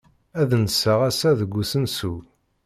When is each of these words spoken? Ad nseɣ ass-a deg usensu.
Ad 0.41 0.51
nseɣ 0.63 0.99
ass-a 1.09 1.31
deg 1.39 1.51
usensu. 1.61 2.13